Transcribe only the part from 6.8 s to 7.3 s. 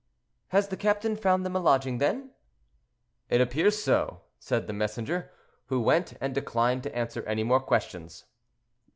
to answer